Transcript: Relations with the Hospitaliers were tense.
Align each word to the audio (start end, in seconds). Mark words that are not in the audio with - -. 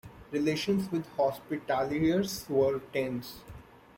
Relations 0.31 0.91
with 0.91 1.03
the 1.03 1.11
Hospitaliers 1.11 2.49
were 2.49 2.79
tense. 2.91 3.41